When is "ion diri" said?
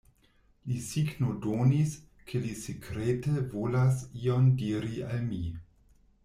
4.23-5.05